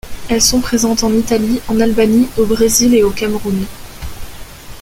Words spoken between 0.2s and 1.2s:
Elles sont présentes en